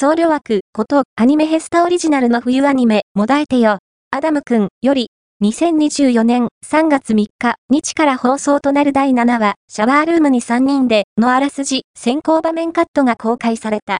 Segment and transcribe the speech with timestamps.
[0.00, 3.78] 僧侶枠ことアニメヘスタオリジナルの冬アニメ、もだえてよ。
[4.12, 5.08] アダムくんより、
[5.42, 13.96] 2024年3月3日、日から放送となる第7話、シャワールームに3人でのあらすじ、先行場面カットが公開された。